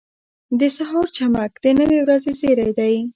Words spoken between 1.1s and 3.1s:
چمک د نوې ورځې زیری دی.